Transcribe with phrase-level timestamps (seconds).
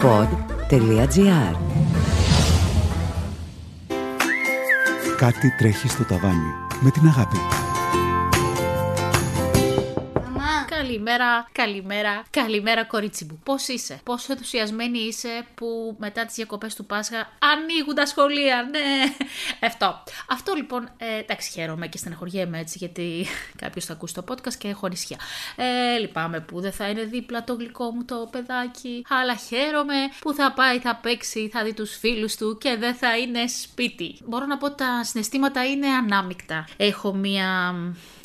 [0.00, 1.56] pod.gr
[5.16, 7.36] Κάτι τρέχει στο ταβάνι με την αγάπη.
[10.90, 13.40] Καλημέρα, καλημέρα, καλημέρα κορίτσι μου.
[13.44, 19.14] Πώς είσαι, πόσο ενθουσιασμένη είσαι που μετά τις διακοπές του Πάσχα ανοίγουν τα σχολεία, ναι.
[19.68, 20.02] Αυτό.
[20.28, 23.26] Αυτό λοιπόν, ε, εντάξει, χαίρομαι και στεναχωριέμαι έτσι, γιατί
[23.56, 25.18] κάποιος θα ακούσει το podcast και έχω ανησυχία.
[25.56, 30.32] Ε, λυπάμαι που δεν θα είναι δίπλα το γλυκό μου το παιδάκι, αλλά χαίρομαι που
[30.32, 34.18] θα πάει, θα παίξει, θα δει τους φίλους του και δεν θα είναι σπίτι.
[34.24, 36.68] Μπορώ να πω ότι τα συναισθήματα είναι ανάμεικτα.
[36.76, 37.74] Έχω μία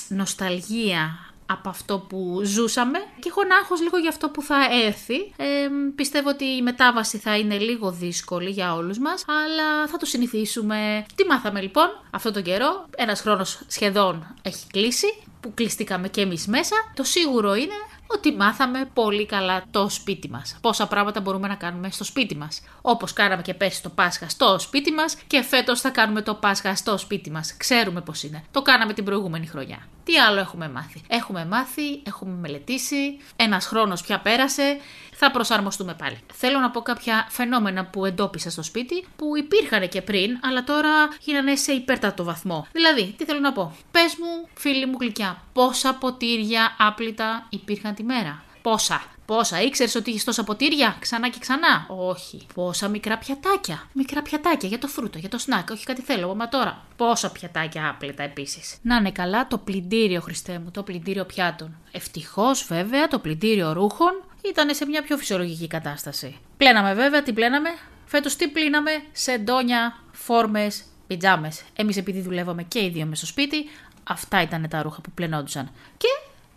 [0.08, 5.34] νοσταλγία από αυτό που ζούσαμε και έχω ένα άγχος λίγο για αυτό που θα έρθει.
[5.36, 10.06] Ε, πιστεύω ότι η μετάβαση θα είναι λίγο δύσκολη για όλους μας, αλλά θα το
[10.06, 11.06] συνηθίσουμε.
[11.16, 15.08] Τι μάθαμε λοιπόν αυτό τον καιρό, ένας χρόνος σχεδόν έχει κλείσει,
[15.40, 16.76] που κλειστήκαμε και εμείς μέσα.
[16.94, 17.74] Το σίγουρο είναι
[18.08, 20.58] ότι μάθαμε πολύ καλά το σπίτι μας.
[20.62, 22.62] Πόσα πράγματα μπορούμε να κάνουμε στο σπίτι μας.
[22.82, 26.76] Όπως κάναμε και πέρσι το Πάσχα στο σπίτι μας και φέτος θα κάνουμε το Πάσχα
[26.76, 27.58] στο σπίτι μας.
[27.58, 28.44] Ξέρουμε πώς είναι.
[28.52, 29.88] Το κάναμε την προηγούμενη χρονιά.
[30.06, 34.78] Τι άλλο έχουμε μάθει; Έχουμε μάθει, έχουμε μελετήσει, ένας χρόνος πια πέρασε,
[35.14, 36.20] θα προσαρμοστούμε πάλι.
[36.34, 40.90] Θέλω να πω κάποια φαινόμενα που εντόπισα στο σπίτι που υπήρχαν και πριν, αλλά τώρα
[41.20, 42.68] γίνανε σε υπέρτατο βαθμό.
[42.72, 48.04] Δηλαδή, τι θέλω να πω; Πες μου, φίλοι μου γλυκιά, πόσα ποτήρια άπλυτα υπήρχαν τη
[48.04, 52.46] μέρα; Πόσα; Πόσα, ήξερες ότι είχες τόσα ποτήρια, ξανά και ξανά; Όχι.
[52.54, 53.84] Πόσα μικρά πιατάκια.
[53.94, 55.70] Μικρά πιατάκια για το φρούτο, για το σνακ.
[55.70, 56.86] Όχι κάτι θέλω, μα τώρα.
[56.96, 58.78] Πόσα πιατάκια άπλετα επίσης.
[58.82, 61.78] Να είναι καλά το πλυντήριο, Χριστέ μου, το πλυντήριο πιάτων.
[61.92, 66.38] Ευτυχώς βέβαια το πλυντήριο ρούχων ήταν σε μια πιο φυσιολογική κατάσταση.
[66.58, 67.70] Πλέναμε βέβαια, τι πλέναμε;
[68.06, 71.62] Φέτος τι πλύναμε, σεντόνια, φόρμες, πιτζάμες.
[71.76, 73.70] Εμείς επειδή δουλεύαμε και οι δύο μες στο σπίτι,
[74.04, 75.72] αυτά ήταν τα ρούχα που πλενόντουσαν.
[75.98, 76.08] Και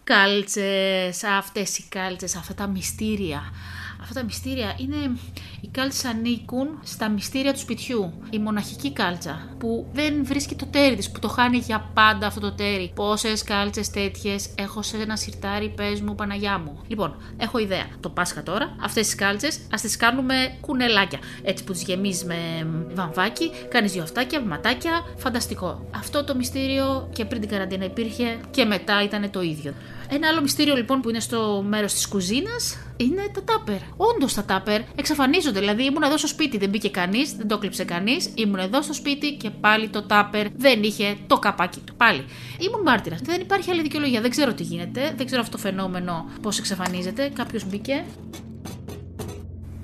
[0.09, 3.53] κάλτσες, αυτές οι κάλτσες, αυτά τα μυστήρια.
[4.01, 5.19] Αυτά τα μυστήρια είναι,
[5.61, 8.13] οι κάλτσες ανήκουν στα μυστήρια του σπιτιού.
[8.31, 12.41] Η μοναχική κάλτσα που δεν βρίσκει το τέρι της, που το χάνει για πάντα αυτό
[12.41, 12.93] το τέρι.
[12.95, 16.81] Πόσες κάλτσες τέτοιες έχω σε ένα σιρτάρι, πες μου Παναγιά μου.
[16.87, 17.87] Λοιπόν, έχω ιδέα.
[18.01, 21.19] Το Πάσχα τώρα, αυτές τις κάλτσες ας τις κάνουμε κουνελάκια.
[21.43, 25.89] Έτσι που τις γεμίζεις με βαμβάκι, κάνεις δυο αυτάκια, βηματάκια, φανταστικό.
[25.97, 29.75] Αυτό το μυστήριο και πριν την καραντίνα υπήρχε και μετά ήταν το ίδιο.
[30.11, 33.79] Ένα άλλο μυστήριο λοιπόν που είναι στο μέρος της κουζίνας είναι τα τάπερ.
[33.97, 35.48] Όντως τα τάπερ εξαφανίζονται.
[35.53, 38.31] Δηλαδή ήμουν εδώ στο σπίτι, δεν μπήκε κανείς, δεν το κλείψε κανείς.
[38.35, 41.95] Ήμουν εδώ στο σπίτι και πάλι το τάπερ δεν είχε το καπάκι του.
[41.97, 42.25] Πάλι.
[42.59, 43.21] Ήμουν μάρτυρας.
[43.21, 44.21] Δεν υπάρχει άλλη δικαιολογία.
[44.21, 45.15] Δεν ξέρω τι γίνεται.
[45.17, 47.31] Δεν ξέρω αυτό το φαινόμενο πώς εξαφανίζεται.
[47.35, 48.05] Κάποιος μπήκε.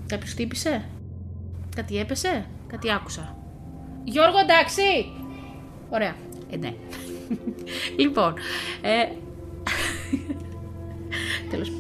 [0.07, 0.85] Κάποιος χτύπησε.
[1.77, 2.47] Κάτι έπεσε.
[2.67, 3.37] Κάτι άκουσα.
[4.05, 5.13] Γιώργο, εντάξει!
[5.91, 6.17] Ωραία.
[6.51, 6.75] Ε, ναι.
[8.03, 8.35] λοιπόν,
[8.81, 9.09] ε,
[11.51, 11.73] Τέλος.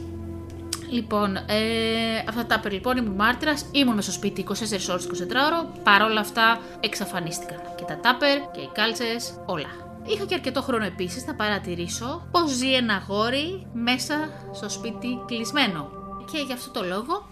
[0.94, 4.52] Λοιπόν, ε, αυτά τα λοιπόν ήμουν μάρτυρας, ήμουν στο σπίτι 24
[4.90, 5.80] ώρες 24 ώρο.
[5.82, 7.74] Παρ' όλα αυτά εξαφανίστηκαν.
[7.76, 10.00] Και τα τάπερ και οι κάλτσες, όλα.
[10.06, 15.90] Είχα και αρκετό χρόνο επίσης να παρατηρήσω πώς ζει ένα γόρι μέσα στο σπίτι κλεισμένο.
[16.32, 17.28] Και γι' αυτό το λόγο.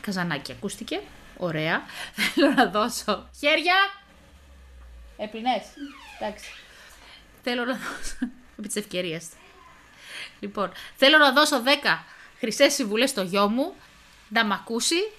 [0.00, 1.00] Καζανάκι ακούστηκε.
[1.36, 1.82] Ωραία.
[2.34, 3.28] Θέλω να δώσω.
[3.38, 3.76] Χέρια!
[5.16, 5.62] Έπλυνες.
[6.20, 6.50] Εντάξει.
[7.42, 8.16] Θέλω να δώσω.
[8.58, 9.28] Επί της ευκαιρίας.
[10.40, 11.68] Λοιπόν, θέλω να δώσω 10
[12.44, 13.74] χρυσές συμβουλές στο γιο μου
[14.28, 15.10] να μ' ακούσει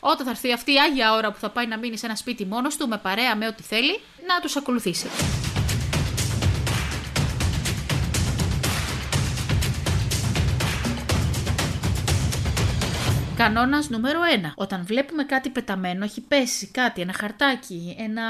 [0.00, 2.44] όταν θα έρθει αυτή η άγια ώρα που θα πάει να μείνει σε ένα σπίτι
[2.44, 5.06] μόνος του, με παρέα, με ό,τι θέλει, να τους ακολουθήσει.
[13.36, 14.52] Κανόνας νούμερο 1.
[14.54, 18.22] Όταν βλέπουμε κάτι πεταμένο, έχει πέσει κάτι, ένα χαρτάκι, ένα,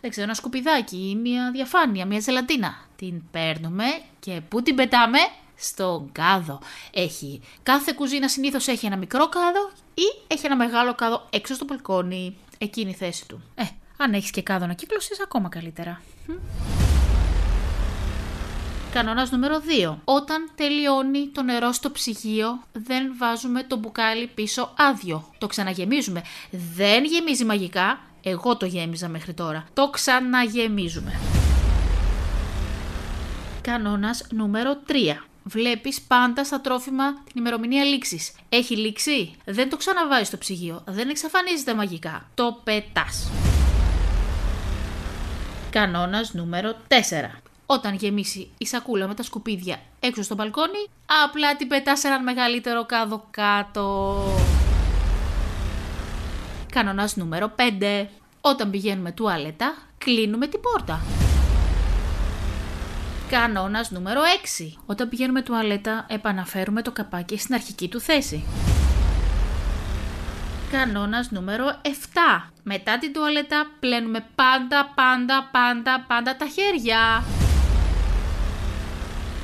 [0.00, 2.76] δεν ξέρω, ένα σκουπιδάκι, μια διαφάνεια, μια ζελατίνα.
[2.96, 3.84] Την παίρνουμε
[4.20, 5.18] και πού την πετάμε;
[5.58, 6.60] Στον κάδο.
[6.90, 7.40] Έχει.
[7.62, 12.36] Κάθε κουζίνα συνήθως έχει ένα μικρό κάδο ή έχει ένα μεγάλο κάδο έξω στο μπαλκόνι.
[12.58, 13.42] Εκείνη η θέση του.
[13.54, 13.62] Ε,
[13.96, 16.00] αν έχεις και κάδο να κύκλωσες, ακόμα καλύτερα.
[18.92, 19.96] Κανόνας νούμερο 2.
[20.04, 25.24] Όταν τελειώνει το νερό στο ψυγείο, δεν βάζουμε το μπουκάλι πίσω άδειο.
[25.38, 26.22] Το ξαναγεμίζουμε.
[26.74, 28.00] Δεν γεμίζει μαγικά.
[28.22, 29.66] Εγώ το γέμιζα μέχρι τώρα.
[29.74, 31.20] Το ξαναγεμίζουμε.
[33.60, 35.27] Κανόνας νούμερο 3.
[35.50, 38.32] Βλέπεις πάντα στα τρόφιμα την ημερομηνία λήξης.
[38.48, 42.28] Έχει λήξει, δεν το ξαναβάζει στο ψυγείο, δεν εξαφανίζεται μαγικά.
[42.34, 43.30] Το πετάς.
[45.70, 46.94] Κανόνας νούμερο 4.
[47.66, 50.86] Όταν γεμίσει η σακούλα με τα σκουπίδια έξω στο μπαλκόνι,
[51.24, 54.16] απλά την πετάς σε έναν μεγαλύτερο κάδο κάτω.
[56.72, 58.06] Κανόνας νούμερο 5.
[58.40, 61.17] Όταν πηγαίνουμε τουαλέτα, κλείνουμε την πόρτα.
[63.30, 64.20] Κανόνας νούμερο
[64.58, 64.78] 6.
[64.86, 68.44] Όταν πηγαίνουμε τουαλέτα, επαναφέρουμε το καπάκι στην αρχική του θέση.
[70.70, 72.50] Κανόνας νούμερο 7.
[72.62, 77.24] Μετά την τουαλέτα πλένουμε πάντα, πάντα, πάντα, πάντα τα χέρια.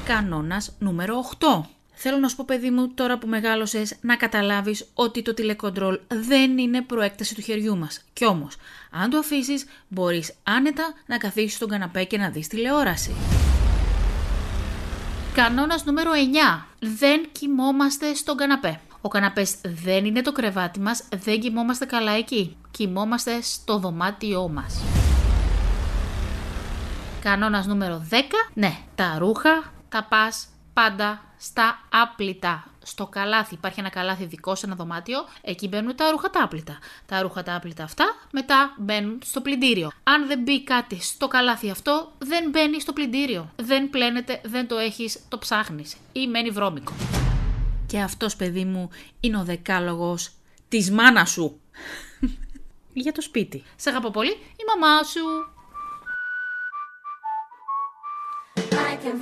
[0.05, 1.61] Κανόνας νούμερο 8.
[1.95, 6.59] Θέλω να σου πω παιδί μου τώρα που μεγάλωσες να καταλάβεις ότι το τηλεκοντρόλ δεν
[6.59, 8.05] είναι προέκταση του χεριού μας.
[8.13, 8.57] Κι όμως,
[8.91, 13.15] αν το αφήσεις μπορείς άνετα να καθίσεις στον καναπέ και να δεις τηλεόραση.
[15.35, 16.65] Κανόνας νούμερο 9.
[16.79, 18.81] Δεν κοιμόμαστε στον καναπέ.
[19.01, 19.55] Ο καναπές
[19.85, 22.57] δεν είναι το κρεβάτι μας, δεν κοιμόμαστε καλά εκεί.
[22.71, 24.83] Κοιμόμαστε στο δωμάτιό μας.
[27.21, 28.15] Κανόνας νούμερο 10.
[28.55, 32.65] Ναι, τα ρούχα τα πας πάντα στα άπλυτα.
[32.83, 33.55] Στο καλάθι.
[33.55, 35.19] Υπάρχει ένα καλάθι δικό σε ένα δωμάτιο.
[35.43, 36.79] Εκεί μπαίνουν τα ρούχα τα άπλυτα.
[37.07, 39.91] Τα ρούχα τα άπλυτα αυτά μετά μπαίνουν στο πλυντήριο.
[40.03, 43.51] Αν δεν μπει κάτι στο καλάθι αυτό, δεν μπαίνει στο πλυντήριο.
[43.57, 45.97] Δεν πλένεται, δεν το έχεις, το ψάχνεις.
[46.13, 46.93] Ή μένει βρώμικο.
[47.87, 48.91] Και αυτός παιδί μου
[49.21, 50.31] είναι ο δεκάλογος
[50.69, 51.61] της μάνας σου.
[52.93, 53.65] Για το σπίτι.
[53.77, 55.53] Σε αγαπώ πολύ, η μαμά σου.
[58.95, 59.19] I can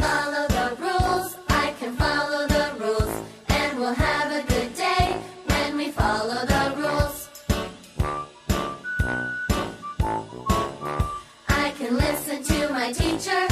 [12.92, 13.51] teacher,